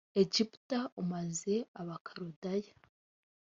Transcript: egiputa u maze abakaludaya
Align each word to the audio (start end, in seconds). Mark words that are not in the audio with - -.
egiputa 0.21 0.79
u 1.01 1.03
maze 1.11 1.55
abakaludaya 1.79 2.73